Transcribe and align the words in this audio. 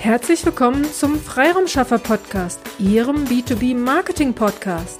Herzlich 0.00 0.46
willkommen 0.46 0.86
zum 0.86 1.16
Freiraumschaffer 1.16 1.98
Podcast, 1.98 2.58
Ihrem 2.78 3.26
B2B 3.26 3.76
Marketing 3.76 4.32
Podcast. 4.32 4.98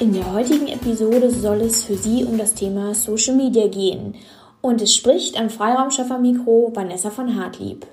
In 0.00 0.12
der 0.12 0.32
heutigen 0.32 0.66
Episode 0.66 1.30
soll 1.30 1.60
es 1.60 1.84
für 1.84 1.94
Sie 1.94 2.24
um 2.24 2.38
das 2.38 2.54
Thema 2.54 2.92
Social 2.92 3.36
Media 3.36 3.68
gehen 3.68 4.16
und 4.62 4.82
es 4.82 4.92
spricht 4.92 5.38
am 5.38 5.48
Freiraumschaffer 5.48 6.18
Mikro 6.18 6.72
Vanessa 6.74 7.10
von 7.10 7.40
Hartlieb. 7.40 7.86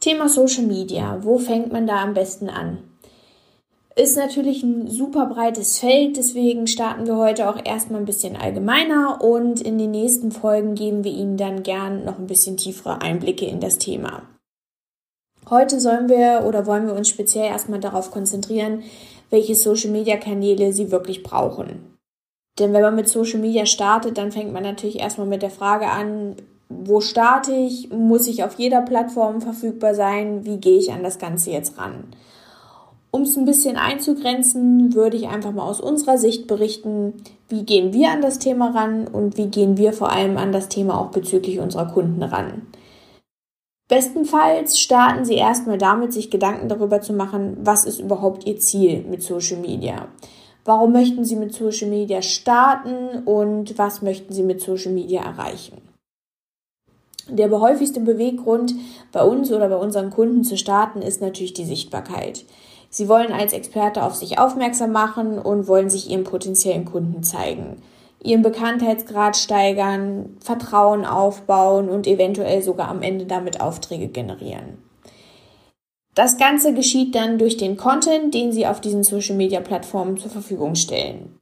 Thema 0.00 0.28
Social 0.28 0.64
Media, 0.64 1.18
wo 1.22 1.38
fängt 1.38 1.72
man 1.72 1.86
da 1.86 2.02
am 2.02 2.12
besten 2.12 2.50
an? 2.50 2.76
Ist 3.96 4.18
natürlich 4.18 4.62
ein 4.62 4.86
super 4.86 5.24
breites 5.24 5.78
Feld, 5.78 6.18
deswegen 6.18 6.66
starten 6.66 7.06
wir 7.06 7.16
heute 7.16 7.48
auch 7.48 7.64
erstmal 7.64 8.00
ein 8.00 8.06
bisschen 8.06 8.36
allgemeiner 8.36 9.24
und 9.24 9.62
in 9.62 9.78
den 9.78 9.92
nächsten 9.92 10.30
Folgen 10.30 10.74
geben 10.74 11.04
wir 11.04 11.12
Ihnen 11.12 11.38
dann 11.38 11.62
gern 11.62 12.04
noch 12.04 12.18
ein 12.18 12.26
bisschen 12.26 12.58
tiefere 12.58 13.00
Einblicke 13.00 13.46
in 13.46 13.60
das 13.60 13.78
Thema. 13.78 14.24
Heute 15.50 15.80
sollen 15.80 16.08
wir 16.08 16.44
oder 16.46 16.66
wollen 16.66 16.86
wir 16.86 16.94
uns 16.94 17.08
speziell 17.08 17.46
erstmal 17.46 17.80
darauf 17.80 18.10
konzentrieren, 18.10 18.82
welche 19.30 19.54
Social 19.54 19.90
Media 19.90 20.16
Kanäle 20.16 20.72
Sie 20.72 20.90
wirklich 20.90 21.22
brauchen. 21.22 21.96
Denn 22.58 22.72
wenn 22.72 22.82
man 22.82 22.96
mit 22.96 23.08
Social 23.08 23.40
Media 23.40 23.66
startet, 23.66 24.18
dann 24.18 24.32
fängt 24.32 24.52
man 24.52 24.62
natürlich 24.62 24.98
erstmal 24.98 25.26
mit 25.26 25.42
der 25.42 25.50
Frage 25.50 25.86
an, 25.86 26.36
wo 26.68 27.00
starte 27.00 27.52
ich? 27.52 27.90
Muss 27.90 28.26
ich 28.26 28.44
auf 28.44 28.58
jeder 28.58 28.82
Plattform 28.82 29.40
verfügbar 29.40 29.94
sein? 29.94 30.44
Wie 30.44 30.58
gehe 30.58 30.78
ich 30.78 30.92
an 30.92 31.02
das 31.02 31.18
Ganze 31.18 31.50
jetzt 31.50 31.78
ran? 31.78 32.04
Um 33.10 33.22
es 33.22 33.38
ein 33.38 33.46
bisschen 33.46 33.76
einzugrenzen, 33.76 34.94
würde 34.94 35.16
ich 35.16 35.28
einfach 35.28 35.52
mal 35.52 35.62
aus 35.62 35.80
unserer 35.80 36.18
Sicht 36.18 36.46
berichten, 36.46 37.14
wie 37.48 37.62
gehen 37.62 37.94
wir 37.94 38.10
an 38.10 38.20
das 38.20 38.38
Thema 38.38 38.72
ran 38.72 39.08
und 39.08 39.38
wie 39.38 39.46
gehen 39.46 39.78
wir 39.78 39.94
vor 39.94 40.12
allem 40.12 40.36
an 40.36 40.52
das 40.52 40.68
Thema 40.68 41.00
auch 41.00 41.10
bezüglich 41.10 41.58
unserer 41.58 41.86
Kunden 41.86 42.22
ran. 42.22 42.66
Bestenfalls 43.88 44.78
starten 44.78 45.24
Sie 45.24 45.36
erstmal 45.36 45.78
damit, 45.78 46.12
sich 46.12 46.30
Gedanken 46.30 46.68
darüber 46.68 47.00
zu 47.00 47.14
machen, 47.14 47.56
was 47.60 47.84
ist 47.84 48.00
überhaupt 48.00 48.46
Ihr 48.46 48.58
Ziel 48.58 49.02
mit 49.08 49.22
Social 49.22 49.56
Media. 49.56 50.08
Warum 50.66 50.92
möchten 50.92 51.24
Sie 51.24 51.36
mit 51.36 51.54
Social 51.54 51.88
Media 51.88 52.20
starten 52.20 53.24
und 53.24 53.78
was 53.78 54.02
möchten 54.02 54.34
Sie 54.34 54.42
mit 54.42 54.60
Social 54.60 54.92
Media 54.92 55.22
erreichen? 55.22 55.80
Der 57.30 57.50
häufigste 57.50 58.00
Beweggrund 58.00 58.74
bei 59.10 59.22
uns 59.22 59.50
oder 59.50 59.70
bei 59.70 59.76
unseren 59.76 60.10
Kunden 60.10 60.44
zu 60.44 60.58
starten 60.58 61.00
ist 61.00 61.22
natürlich 61.22 61.54
die 61.54 61.64
Sichtbarkeit. 61.64 62.44
Sie 62.90 63.08
wollen 63.08 63.32
als 63.32 63.54
Experte 63.54 64.02
auf 64.02 64.14
sich 64.14 64.38
aufmerksam 64.38 64.92
machen 64.92 65.38
und 65.38 65.66
wollen 65.66 65.88
sich 65.88 66.10
ihren 66.10 66.24
potenziellen 66.24 66.84
Kunden 66.84 67.22
zeigen, 67.22 67.82
ihren 68.22 68.42
Bekanntheitsgrad 68.42 69.36
steigern, 69.36 70.36
Vertrauen 70.40 71.04
aufbauen 71.04 71.88
und 71.88 72.06
eventuell 72.06 72.62
sogar 72.62 72.88
am 72.88 73.02
Ende 73.02 73.26
damit 73.26 73.60
Aufträge 73.60 74.08
generieren. 74.08 74.78
Das 76.14 76.36
Ganze 76.36 76.74
geschieht 76.74 77.14
dann 77.14 77.38
durch 77.38 77.56
den 77.56 77.76
Content, 77.76 78.34
den 78.34 78.50
Sie 78.50 78.66
auf 78.66 78.80
diesen 78.80 79.04
Social-Media-Plattformen 79.04 80.16
zur 80.16 80.30
Verfügung 80.30 80.74
stellen. 80.74 81.38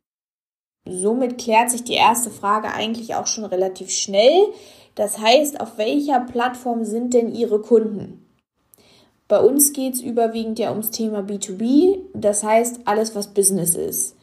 Somit 0.87 1.39
klärt 1.39 1.71
sich 1.71 1.83
die 1.83 1.95
erste 1.95 2.31
Frage 2.31 2.69
eigentlich 2.69 3.15
auch 3.15 3.27
schon 3.27 3.45
relativ 3.45 3.91
schnell. 3.91 4.49
Das 4.95 5.19
heißt, 5.19 5.61
auf 5.61 5.79
welcher 5.79 6.21
Plattform 6.21 6.85
sind 6.85 7.15
denn 7.15 7.35
Ihre 7.35 7.61
Kunden? 7.61 8.27
Bei 9.29 9.41
uns 9.41 9.73
geht 9.73 9.95
es 9.95 10.03
überwiegend 10.03 10.59
ja 10.59 10.71
ums 10.71 10.91
Thema 10.91 11.21
B2B, 11.21 11.99
das 12.15 12.45
heißt 12.45 12.81
alles, 12.85 13.15
was 13.17 13.35
Business 13.35 13.75
ist. 13.75 14.16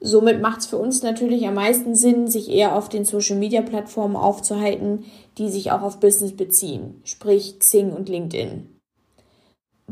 Somit 0.00 0.40
macht 0.40 0.60
es 0.60 0.66
für 0.66 0.78
uns 0.78 1.02
natürlich 1.02 1.46
am 1.46 1.54
meisten 1.54 1.94
Sinn, 1.94 2.26
sich 2.26 2.50
eher 2.50 2.74
auf 2.74 2.88
den 2.88 3.04
Social-Media-Plattformen 3.04 4.16
aufzuhalten, 4.16 5.04
die 5.36 5.50
sich 5.50 5.72
auch 5.72 5.82
auf 5.82 6.00
Business 6.00 6.34
beziehen, 6.34 7.02
sprich 7.04 7.58
Xing 7.58 7.92
und 7.92 8.08
LinkedIn. 8.08 8.80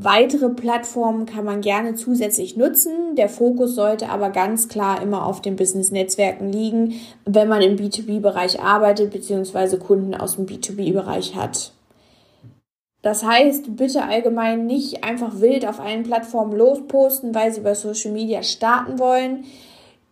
Weitere 0.00 0.48
Plattformen 0.50 1.27
kann 1.27 1.45
man 1.45 1.61
gerne 1.61 1.95
zusätzlich 1.97 2.56
nutzen. 2.56 3.17
Der 3.17 3.28
Fokus 3.28 3.75
sollte 3.75 4.09
aber 4.11 4.31
ganz 4.31 4.69
klar 4.69 5.03
immer 5.03 5.27
auf 5.27 5.43
den 5.43 5.56
Business-Netzwerken 5.56 6.53
liegen, 6.53 6.94
wenn 7.25 7.49
man 7.49 7.62
im 7.62 7.77
B2B-Bereich 7.77 8.60
arbeitet 8.62 9.10
bzw. 9.10 9.77
Kunden 9.78 10.15
aus 10.15 10.37
dem 10.37 10.47
B2B-Bereich 10.47 11.34
hat. 11.34 11.72
Das 13.03 13.25
heißt, 13.25 13.77
bitte 13.77 14.04
allgemein 14.04 14.66
nicht 14.66 15.03
einfach 15.03 15.41
wild 15.41 15.66
auf 15.66 15.81
allen 15.81 16.04
Plattformen 16.04 16.56
losposten, 16.56 17.34
weil 17.34 17.53
sie 17.53 17.60
bei 17.60 17.75
Social 17.75 18.12
Media 18.12 18.44
starten 18.44 19.00
wollen. 19.00 19.44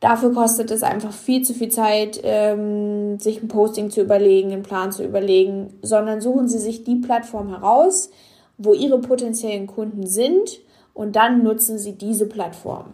Dafür 0.01 0.33
kostet 0.33 0.71
es 0.71 0.83
einfach 0.83 1.13
viel 1.13 1.43
zu 1.43 1.55
viel 1.55 1.71
Zeit, 1.71 2.21
ähm, 2.23 3.19
sich 3.19 3.43
ein 3.43 3.49
Posting 3.49 3.91
zu 3.91 4.03
überlegen, 4.03 4.53
einen 4.53 4.63
Plan 4.63 4.93
zu 4.93 5.03
überlegen, 5.05 5.79
sondern 5.83 6.21
suchen 6.21 6.49
Sie 6.49 6.59
sich 6.59 6.85
die 6.85 6.97
Plattform 6.97 7.49
heraus, 7.49 8.11
wo 8.59 8.75
Ihre 8.75 9.01
potenziellen 9.01 9.67
Kunden 9.67 10.07
sind 10.07 10.61
und 10.93 11.17
dann 11.17 11.43
nutzen 11.43 11.79
Sie 11.79 11.93
diese 11.93 12.27
Plattform. 12.27 12.93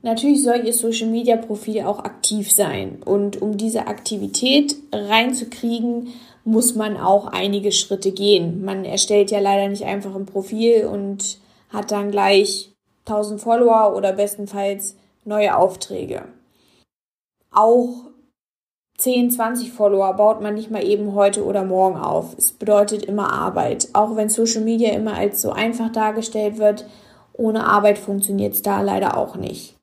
Natürlich 0.00 0.42
soll 0.42 0.64
Ihr 0.64 0.72
Social 0.72 1.08
Media 1.08 1.36
Profil 1.36 1.82
auch 1.82 2.00
aktiv 2.00 2.50
sein 2.50 3.02
und 3.04 3.40
um 3.40 3.56
diese 3.56 3.86
Aktivität 3.86 4.74
reinzukriegen, 4.92 6.08
muss 6.44 6.74
man 6.74 6.96
auch 6.96 7.26
einige 7.26 7.70
Schritte 7.70 8.10
gehen. 8.10 8.64
Man 8.64 8.84
erstellt 8.84 9.30
ja 9.30 9.38
leider 9.38 9.68
nicht 9.68 9.84
einfach 9.84 10.16
ein 10.16 10.26
Profil 10.26 10.86
und 10.86 11.38
hat 11.68 11.92
dann 11.92 12.10
gleich 12.10 12.72
1000 13.06 13.40
Follower 13.40 13.94
oder 13.96 14.12
bestenfalls 14.12 14.96
neue 15.24 15.56
Aufträge. 15.56 16.24
Auch 17.50 18.12
10, 18.98 19.30
20 19.30 19.72
Follower 19.72 20.14
baut 20.14 20.40
man 20.40 20.54
nicht 20.54 20.70
mal 20.70 20.84
eben 20.86 21.14
heute 21.14 21.44
oder 21.44 21.64
morgen 21.64 21.96
auf. 21.96 22.36
Es 22.38 22.52
bedeutet 22.52 23.04
immer 23.04 23.32
Arbeit. 23.32 23.88
Auch 23.94 24.16
wenn 24.16 24.28
Social 24.28 24.62
Media 24.62 24.92
immer 24.92 25.14
als 25.14 25.42
so 25.42 25.50
einfach 25.50 25.90
dargestellt 25.90 26.58
wird, 26.58 26.86
ohne 27.32 27.66
Arbeit 27.66 27.98
funktioniert 27.98 28.54
es 28.54 28.62
da 28.62 28.80
leider 28.80 29.16
auch 29.16 29.36
nicht. 29.36 29.76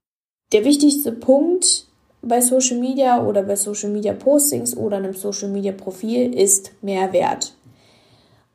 Der 0.54 0.64
wichtigste 0.64 1.12
Punkt 1.12 1.88
bei 2.22 2.42
Social 2.42 2.78
Media 2.78 3.24
oder 3.26 3.44
bei 3.44 3.56
Social 3.56 3.90
Media 3.90 4.14
Postings 4.14 4.76
oder 4.76 4.98
einem 4.98 5.14
Social 5.14 5.50
Media 5.50 5.72
Profil 5.72 6.34
ist 6.34 6.72
Mehrwert. 6.82 7.54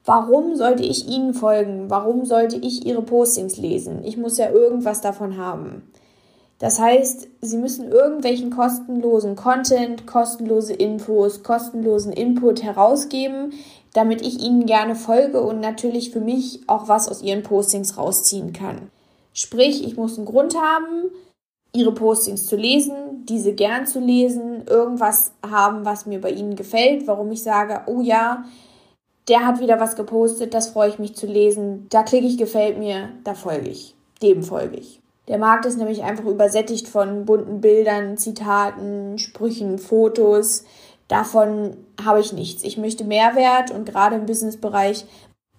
Warum 0.04 0.54
sollte 0.54 0.82
ich 0.82 1.08
Ihnen 1.08 1.32
folgen? 1.32 1.88
Warum 1.88 2.26
sollte 2.26 2.56
ich 2.56 2.86
Ihre 2.86 3.02
Postings 3.02 3.56
lesen? 3.56 4.04
Ich 4.04 4.16
muss 4.16 4.36
ja 4.36 4.50
irgendwas 4.50 5.00
davon 5.00 5.38
haben. 5.38 5.90
Das 6.59 6.78
heißt, 6.78 7.28
Sie 7.41 7.56
müssen 7.56 7.91
irgendwelchen 7.91 8.50
kostenlosen 8.50 9.37
Content, 9.37 10.06
kostenlose 10.06 10.72
Infos, 10.72 11.42
kostenlosen 11.42 12.12
Input 12.12 12.62
herausgeben, 12.62 13.53
damit 13.92 14.22
ich 14.22 14.41
Ihnen 14.41 14.66
gerne 14.66 14.94
folge 14.94 15.41
und 15.41 15.60
natürlich 15.60 16.10
für 16.10 16.20
mich 16.20 16.60
auch 16.66 16.88
was 16.88 17.09
aus 17.09 17.22
Ihren 17.22 17.43
Postings 17.43 17.98
rausziehen 17.98 18.53
kann. 18.53 18.91
Sprich, 19.32 19.84
ich 19.84 19.97
muss 19.97 20.16
einen 20.16 20.26
Grund 20.26 20.56
haben, 20.56 21.10
ihre 21.75 21.93
Postings 21.93 22.47
zu 22.47 22.56
lesen, 22.56 23.26
diese 23.28 23.53
gern 23.53 23.87
zu 23.87 23.98
lesen, 23.98 24.64
irgendwas 24.66 25.32
haben, 25.44 25.84
was 25.84 26.06
mir 26.06 26.20
bei 26.20 26.31
ihnen 26.31 26.54
gefällt, 26.54 27.06
warum 27.06 27.32
ich 27.32 27.43
sage, 27.43 27.82
oh 27.87 28.00
ja, 28.00 28.44
der 29.28 29.44
hat 29.44 29.60
wieder 29.60 29.81
was 29.81 29.97
gepostet, 29.97 30.54
das 30.54 30.69
freue 30.69 30.91
ich 30.91 30.98
mich 30.98 31.16
zu 31.16 31.26
lesen, 31.26 31.88
da 31.91 32.04
klicke 32.04 32.26
ich, 32.26 32.38
gefällt 32.38 32.78
mir, 32.78 33.10
da 33.25 33.34
folge 33.34 33.70
ich, 33.70 33.97
dem 34.22 34.44
folge 34.44 34.76
ich. 34.76 35.00
Der 35.28 35.38
Markt 35.38 35.64
ist 35.64 35.78
nämlich 35.78 36.02
einfach 36.02 36.26
übersättigt 36.26 36.86
von 36.86 37.24
bunten 37.24 37.60
Bildern, 37.60 38.18
Zitaten, 38.18 39.18
Sprüchen, 39.18 39.78
Fotos. 39.78 40.64
Davon 41.08 41.76
habe 42.02 42.20
ich 42.20 42.32
nichts. 42.32 42.62
Ich 42.62 42.76
möchte 42.76 43.04
Mehrwert 43.04 43.70
und 43.70 43.86
gerade 43.86 44.16
im 44.16 44.26
Businessbereich 44.26 45.06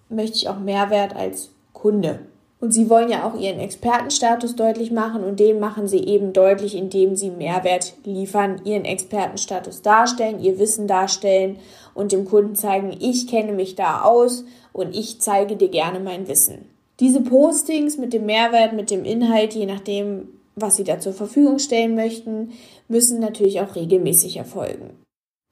möchte 0.08 0.36
ich 0.36 0.48
auch 0.48 0.58
Mehrwert 0.58 1.16
als 1.16 1.50
Kunde. 1.72 2.20
Und 2.58 2.72
sie 2.72 2.88
wollen 2.88 3.10
ja 3.10 3.24
auch 3.24 3.38
ihren 3.38 3.60
Expertenstatus 3.60 4.56
deutlich 4.56 4.90
machen 4.90 5.22
und 5.24 5.40
den 5.40 5.60
machen 5.60 5.88
sie 5.88 6.04
eben 6.04 6.32
deutlich, 6.32 6.74
indem 6.74 7.14
sie 7.14 7.30
Mehrwert 7.30 7.94
liefern, 8.04 8.62
ihren 8.64 8.84
Expertenstatus 8.84 9.82
darstellen, 9.82 10.40
ihr 10.40 10.58
Wissen 10.58 10.86
darstellen 10.86 11.58
und 11.92 12.12
dem 12.12 12.24
Kunden 12.24 12.54
zeigen, 12.54 12.96
ich 12.98 13.28
kenne 13.28 13.52
mich 13.52 13.74
da 13.74 14.02
aus 14.02 14.44
und 14.72 14.96
ich 14.96 15.20
zeige 15.20 15.56
dir 15.56 15.68
gerne 15.68 16.00
mein 16.00 16.28
Wissen. 16.28 16.75
Diese 17.00 17.20
Postings 17.20 17.98
mit 17.98 18.12
dem 18.12 18.26
Mehrwert, 18.26 18.72
mit 18.72 18.90
dem 18.90 19.04
Inhalt, 19.04 19.54
je 19.54 19.66
nachdem, 19.66 20.28
was 20.54 20.76
sie 20.76 20.84
da 20.84 20.98
zur 20.98 21.12
Verfügung 21.12 21.58
stellen 21.58 21.94
möchten, 21.94 22.52
müssen 22.88 23.20
natürlich 23.20 23.60
auch 23.60 23.74
regelmäßig 23.74 24.36
erfolgen. 24.36 24.90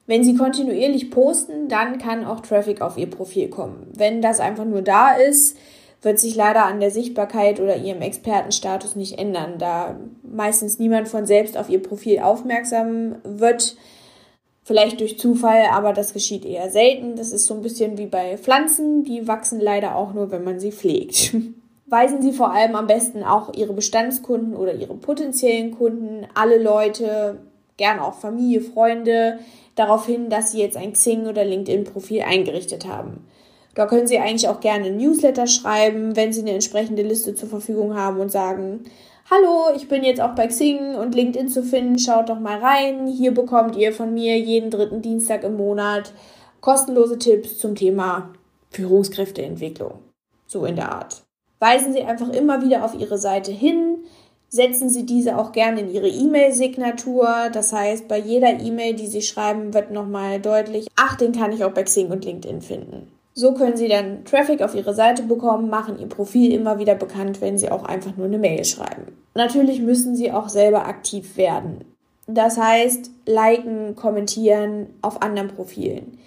Wenn 0.07 0.23
Sie 0.23 0.37
kontinuierlich 0.37 1.11
posten, 1.11 1.69
dann 1.69 1.99
kann 1.99 2.27
auch 2.27 2.41
Traffic 2.41 2.83
auf 2.83 2.99
Ihr 2.99 3.09
Profil 3.09 3.49
kommen. 3.49 3.91
Wenn 3.97 4.21
das 4.21 4.39
einfach 4.39 4.67
nur 4.67 4.83
da 4.83 5.13
ist, 5.13 5.57
wird 6.05 6.19
sich 6.19 6.35
leider 6.37 6.67
an 6.67 6.81
der 6.81 6.91
Sichtbarkeit 6.91 7.61
oder 7.61 7.77
ihrem 7.77 8.03
Expertenstatus 8.03 8.95
nicht 8.97 9.19
ändern, 9.19 9.55
da 9.59 9.99
meistens 10.23 10.79
niemand 10.79 11.09
von 11.09 11.27
selbst 11.27 11.57
auf 11.57 11.71
ihr 11.71 11.83
Profil 11.83 12.19
aufmerksam 12.19 13.17
wird. 13.25 13.77
Vielleicht 14.65 15.01
durch 15.01 15.19
Zufall, 15.19 15.67
aber 15.71 15.93
das 15.93 16.15
geschieht 16.15 16.45
eher 16.45 16.71
selten. 16.71 17.17
Das 17.17 17.33
ist 17.33 17.47
so 17.47 17.55
ein 17.55 17.61
bisschen 17.61 17.99
wie 17.99 18.07
bei 18.07 18.39
Pflanzen, 18.39 19.05
die 19.05 19.29
wachsen 19.29 19.61
leider 19.61 19.95
auch 19.95 20.15
nur, 20.15 20.31
wenn 20.31 20.43
man 20.43 20.59
sie 20.59 20.73
pflegt. 20.73 21.37
Weisen 21.87 22.23
Sie 22.23 22.33
vor 22.33 22.51
allem 22.51 22.75
am 22.77 22.87
besten 22.87 23.23
auch 23.23 23.53
Ihre 23.55 23.75
Bestandskunden 23.75 24.57
oder 24.57 24.75
Ihre 24.75 24.95
potenziellen 24.95 25.71
Kunden, 25.73 26.27
alle 26.35 26.61
Leute, 26.61 27.41
gern 27.77 27.99
auch 27.99 28.15
Familie, 28.15 28.63
Freunde, 28.63 29.39
darauf 29.75 30.07
hin, 30.07 30.31
dass 30.31 30.53
Sie 30.53 30.61
jetzt 30.61 30.79
ein 30.79 30.95
Xing 30.95 31.27
oder 31.27 31.45
LinkedIn-Profil 31.45 32.23
eingerichtet 32.23 32.89
haben. 32.89 33.27
Da 33.75 33.87
können 33.87 34.07
Sie 34.07 34.19
eigentlich 34.19 34.49
auch 34.49 34.61
gerne 34.61 34.91
Newsletter 34.91 35.47
schreiben, 35.47 36.17
wenn 36.17 36.33
Sie 36.33 36.41
eine 36.41 36.53
entsprechende 36.53 37.03
Liste 37.03 37.35
zur 37.35 37.51
Verfügung 37.51 37.95
haben 37.95 38.19
und 38.19 38.33
sagen, 38.33 38.85
Hallo, 39.31 39.75
ich 39.75 39.89
bin 39.89 40.05
jetzt 40.05 40.21
auch 40.21 40.35
bei 40.35 40.47
Xing 40.47 40.97
und 40.97 41.15
LinkedIn 41.15 41.49
zu 41.49 41.63
finden. 41.63 41.99
Schaut 41.99 42.29
doch 42.29 42.39
mal 42.39 42.59
rein. 42.59 43.07
Hier 43.07 43.33
bekommt 43.33 43.75
ihr 43.75 43.95
von 43.95 44.13
mir 44.13 44.39
jeden 44.39 44.71
dritten 44.71 45.01
Dienstag 45.01 45.45
im 45.45 45.57
Monat 45.57 46.13
kostenlose 46.61 47.19
Tipps 47.19 47.57
zum 47.57 47.75
Thema 47.75 48.35
Führungskräfteentwicklung. 48.71 50.01
So 50.47 50.67
in 50.67 50.77
der 50.77 50.93
Art. 50.93 51.23
Weisen 51.59 51.95
Sie 51.95 52.03
einfach 52.03 52.29
immer 52.29 52.63
wieder 52.63 52.85
auf 52.85 52.95
Ihre 52.99 53.17
Seite 53.17 53.51
hin. 53.51 54.05
Setzen 54.51 54.91
Sie 54.91 55.07
diese 55.07 55.39
auch 55.39 55.53
gerne 55.53 55.81
in 55.81 55.91
Ihre 55.91 56.09
E-Mail-Signatur. 56.09 57.49
Das 57.51 57.73
heißt, 57.73 58.07
bei 58.09 58.19
jeder 58.19 58.61
E-Mail, 58.61 58.95
die 58.95 59.07
Sie 59.07 59.23
schreiben, 59.23 59.73
wird 59.73 59.91
nochmal 59.91 60.39
deutlich, 60.39 60.87
ach, 60.97 61.17
den 61.17 61.33
kann 61.33 61.51
ich 61.51 61.65
auch 61.65 61.73
bei 61.73 61.83
Xing 61.83 62.11
und 62.11 62.27
LinkedIn 62.27 62.61
finden. 62.61 63.11
So 63.35 63.53
können 63.53 63.77
Sie 63.77 63.89
dann 63.89 64.25
Traffic 64.25 64.63
auf 64.63 64.75
Ihre 64.75 64.95
Seite 64.95 65.25
bekommen, 65.25 65.69
machen 65.69 65.99
Ihr 65.99 66.09
Profil 66.09 66.53
immer 66.53 66.79
wieder 66.79 66.95
bekannt, 66.95 67.41
wenn 67.41 67.59
Sie 67.59 67.71
auch 67.71 67.85
einfach 67.85 68.17
nur 68.17 68.27
eine 68.27 68.39
Mail 68.39 68.65
schreiben. 68.65 69.09
Natürlich 69.35 69.81
müssen 69.81 70.15
Sie 70.15 70.31
auch 70.31 70.49
selber 70.49 70.87
aktiv 70.87 71.37
werden. 71.37 71.85
Das 72.27 72.57
heißt, 72.57 73.11
liken, 73.27 73.97
kommentieren 73.97 74.87
auf 75.03 75.21
anderen 75.21 75.49
Profilen. 75.49 76.19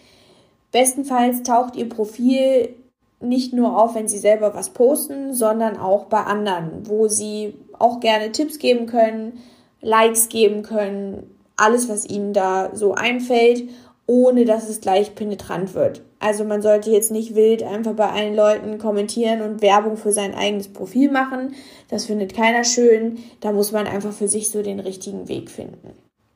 Bestenfalls 0.71 1.43
taucht 1.43 1.75
Ihr 1.75 1.87
Profil 1.87 2.75
nicht 3.19 3.53
nur 3.53 3.81
auf, 3.81 3.95
wenn 3.95 4.07
Sie 4.07 4.19
selber 4.19 4.53
was 4.53 4.71
posten, 4.71 5.33
sondern 5.33 5.77
auch 5.77 6.05
bei 6.05 6.21
anderen, 6.21 6.87
wo 6.87 7.07
Sie 7.07 7.55
auch 7.79 7.99
gerne 7.99 8.31
Tipps 8.31 8.59
geben 8.59 8.85
können, 8.85 9.39
Likes 9.81 10.27
geben 10.27 10.61
können, 10.61 11.35
alles, 11.55 11.89
was 11.89 12.07
Ihnen 12.07 12.33
da 12.33 12.75
so 12.75 12.93
einfällt 12.93 13.69
ohne 14.07 14.45
dass 14.45 14.69
es 14.69 14.81
gleich 14.81 15.13
penetrant 15.13 15.75
wird. 15.75 16.01
Also 16.19 16.43
man 16.43 16.61
sollte 16.61 16.89
jetzt 16.89 17.11
nicht 17.11 17.35
wild 17.35 17.61
einfach 17.63 17.93
bei 17.93 18.09
allen 18.09 18.35
Leuten 18.35 18.77
kommentieren 18.79 19.41
und 19.41 19.61
Werbung 19.61 19.97
für 19.97 20.11
sein 20.11 20.33
eigenes 20.33 20.67
Profil 20.67 21.11
machen. 21.11 21.53
Das 21.89 22.05
findet 22.05 22.35
keiner 22.35 22.63
schön. 22.63 23.19
Da 23.39 23.51
muss 23.51 23.71
man 23.71 23.85
einfach 23.85 24.13
für 24.13 24.27
sich 24.27 24.49
so 24.49 24.63
den 24.63 24.79
richtigen 24.79 25.27
Weg 25.27 25.51
finden. 25.51 25.91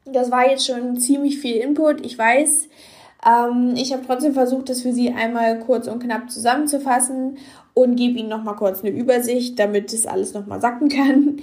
Das 0.06 0.30
war 0.30 0.50
jetzt 0.50 0.68
schon 0.68 1.00
ziemlich 1.00 1.40
viel 1.40 1.58
Input. 1.58 2.06
Ich 2.06 2.18
weiß, 2.18 2.68
ähm, 3.28 3.74
ich 3.76 3.92
habe 3.92 4.04
trotzdem 4.06 4.34
versucht, 4.34 4.70
das 4.70 4.82
für 4.82 4.94
Sie 4.94 5.10
einmal 5.12 5.60
kurz 5.60 5.88
und 5.88 6.04
knapp 6.04 6.30
zusammenzufassen 6.30 7.38
und 7.74 7.96
gebe 7.96 8.20
Ihnen 8.20 8.30
nochmal 8.30 8.56
kurz 8.56 8.84
eine 8.84 8.92
Übersicht, 8.92 9.58
damit 9.58 9.94
das 9.94 10.06
alles 10.06 10.34
nochmal 10.34 10.62
sacken 10.62 10.90
kann 10.90 11.42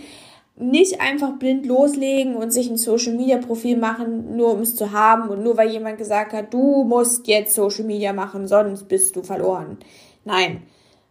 nicht 0.60 1.00
einfach 1.00 1.38
blind 1.38 1.66
loslegen 1.66 2.34
und 2.34 2.52
sich 2.52 2.68
ein 2.68 2.76
Social 2.76 3.14
Media 3.14 3.38
Profil 3.38 3.76
machen, 3.76 4.36
nur 4.36 4.52
um 4.52 4.60
es 4.60 4.76
zu 4.76 4.92
haben 4.92 5.28
und 5.28 5.42
nur 5.42 5.56
weil 5.56 5.70
jemand 5.70 5.98
gesagt 5.98 6.32
hat, 6.32 6.52
du 6.52 6.84
musst 6.84 7.28
jetzt 7.28 7.54
Social 7.54 7.84
Media 7.84 8.12
machen, 8.12 8.48
sonst 8.48 8.88
bist 8.88 9.14
du 9.16 9.22
verloren. 9.22 9.78
Nein. 10.24 10.62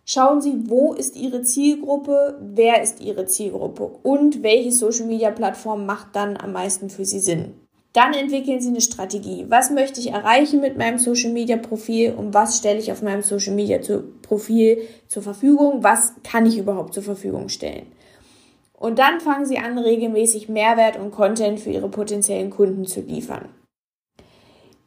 Schauen 0.09 0.39
Sie, 0.39 0.69
wo 0.69 0.93
ist 0.93 1.17
Ihre 1.17 1.41
Zielgruppe, 1.41 2.39
wer 2.41 2.81
ist 2.81 3.01
Ihre 3.01 3.25
Zielgruppe 3.25 3.91
und 4.03 4.41
welche 4.41 4.71
Social 4.71 5.05
Media 5.05 5.31
Plattform 5.31 5.85
macht 5.85 6.15
dann 6.15 6.37
am 6.37 6.53
meisten 6.53 6.89
für 6.89 7.03
Sie 7.03 7.19
Sinn. 7.19 7.55
Dann 7.91 8.13
entwickeln 8.13 8.61
Sie 8.61 8.69
eine 8.69 8.79
Strategie. 8.79 9.47
Was 9.49 9.69
möchte 9.69 9.99
ich 9.99 10.11
erreichen 10.11 10.61
mit 10.61 10.77
meinem 10.77 10.97
Social 10.97 11.31
Media 11.31 11.57
Profil 11.57 12.13
und 12.15 12.33
was 12.33 12.57
stelle 12.57 12.79
ich 12.79 12.91
auf 12.91 13.01
meinem 13.01 13.21
Social 13.21 13.53
Media 13.53 13.79
Profil 14.21 14.83
zur 15.07 15.23
Verfügung? 15.23 15.83
Was 15.83 16.13
kann 16.23 16.45
ich 16.45 16.57
überhaupt 16.57 16.93
zur 16.93 17.03
Verfügung 17.03 17.49
stellen? 17.49 17.87
Und 18.79 18.99
dann 18.99 19.19
fangen 19.19 19.45
sie 19.45 19.57
an, 19.57 19.77
regelmäßig 19.77 20.49
Mehrwert 20.49 20.97
und 20.97 21.11
Content 21.11 21.59
für 21.59 21.71
ihre 21.71 21.89
potenziellen 21.89 22.51
Kunden 22.51 22.85
zu 22.85 23.01
liefern. 23.01 23.49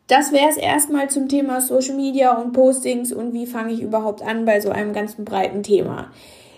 Das 0.06 0.32
wäre 0.32 0.48
es 0.48 0.56
erstmal 0.56 1.10
zum 1.10 1.28
Thema 1.28 1.60
Social 1.60 1.94
Media 1.94 2.37
und 2.37 2.52
Postings 2.52 3.12
und 3.12 3.32
wie 3.32 3.46
fange 3.46 3.72
ich 3.72 3.82
überhaupt 3.82 4.22
an 4.22 4.44
bei 4.44 4.60
so 4.60 4.70
einem 4.70 4.92
ganzen 4.92 5.25
breiten 5.25 5.62
Thema. 5.62 6.10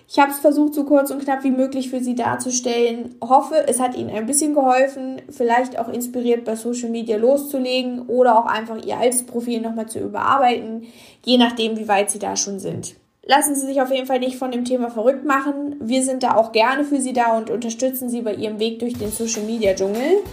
Ich 0.09 0.19
habe 0.19 0.31
es 0.31 0.41
versucht, 0.41 0.75
so 0.75 0.85
kurz 0.85 1.11
und 1.11 1.25
knapp 1.25 1.43
wie 1.43 1.51
möglich 1.51 1.89
für 1.89 2.01
Sie 2.01 2.15
darzustellen. 2.15 3.15
Hoffe, 3.23 3.65
es 3.67 3.81
hat 3.81 3.97
Ihnen 3.97 4.11
ein 4.11 4.27
bisschen 4.27 4.55
geholfen, 4.55 5.23
vielleicht 5.31 5.79
auch 5.79 5.89
inspiriert 5.89 6.45
bei 6.45 6.55
Social 6.55 6.91
Media 6.91 7.17
loszulegen 7.17 8.07
oder 8.09 8.39
auch 8.39 8.47
einfach 8.47 8.85
Ihr 8.85 8.99
altes 8.99 9.25
Profil 9.25 9.63
nochmal 9.63 9.87
zu 9.87 10.01
überarbeiten, 10.01 10.85
je 11.25 11.39
nachdem, 11.39 11.79
wie 11.79 11.89
weit 11.89 12.11
Sie 12.11 12.19
da 12.19 12.37
schon 12.37 12.59
sind. 12.59 12.95
Lassen 13.25 13.55
Sie 13.55 13.67
sich 13.67 13.81
auf 13.81 13.93
jeden 13.93 14.07
Fall 14.07 14.19
nicht 14.19 14.37
von 14.37 14.51
dem 14.51 14.65
Thema 14.65 14.91
verrückt 14.91 15.25
machen. 15.25 15.77
Wir 15.79 16.03
sind 16.03 16.25
da 16.25 16.35
auch 16.35 16.51
gerne 16.51 16.83
für 16.83 17.01
Sie 17.01 17.13
da 17.13 17.37
und 17.37 17.51
unterstützen 17.51 18.09
Sie 18.09 18.21
bei 18.21 18.35
Ihrem 18.35 18.59
Weg 18.59 18.81
durch 18.81 18.95
den 18.95 19.13
Social 19.13 19.45
Media 19.45 19.75
Dschungel. 19.75 20.25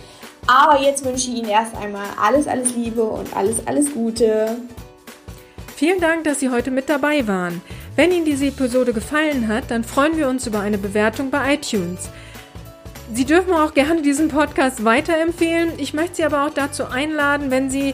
Aber 0.47 0.81
jetzt 0.81 1.06
wünsche 1.06 1.30
ich 1.30 1.38
Ihnen 1.38 1.50
erst 1.50 1.75
einmal 1.77 2.07
alles, 2.19 2.47
alles 2.47 2.75
Liebe 2.75 3.03
und 3.03 3.36
alles, 3.38 3.68
alles 3.68 3.94
Gute. 3.94 4.57
Vielen 5.75 6.00
Dank, 6.00 6.24
dass 6.24 6.39
Sie 6.39 6.50
heute 6.50 6.71
mit 6.71 6.89
dabei 6.89 7.27
waren. 7.27 7.62
Wenn 7.95 8.12
Ihnen 8.12 8.25
diese 8.25 8.47
Episode 8.47 8.92
gefallen 8.92 9.47
hat, 9.47 9.69
dann 9.69 9.83
freuen 9.83 10.18
wir 10.18 10.27
uns 10.27 10.47
über 10.47 10.62
eine 10.62 10.80
Bewertung 10.80 11.30
bei 11.30 11.53
iTunes. 11.53 12.09
Sie 13.13 13.25
dürfen 13.25 13.53
auch 13.53 13.75
gerne 13.75 14.01
diesen 14.01 14.30
Podcast 14.30 14.83
weiterempfehlen. 14.83 15.74
Ich 15.77 15.94
möchte 15.94 16.15
Sie 16.15 16.24
aber 16.24 16.47
auch 16.47 16.53
dazu 16.53 16.85
einladen, 16.85 17.51
wenn 17.51 17.69
Sie 17.69 17.94